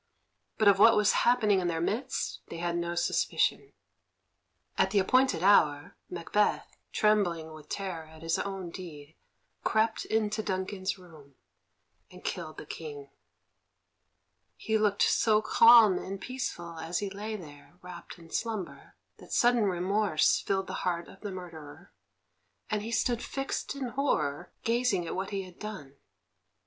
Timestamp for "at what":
25.05-25.29